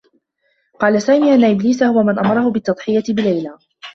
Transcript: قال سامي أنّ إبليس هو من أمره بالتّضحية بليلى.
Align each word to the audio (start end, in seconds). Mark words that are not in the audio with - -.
قال 0.79 1.01
سامي 1.01 1.33
أنّ 1.35 1.43
إبليس 1.43 1.83
هو 1.83 2.03
من 2.03 2.19
أمره 2.19 2.51
بالتّضحية 2.51 3.03
بليلى. 3.09 3.57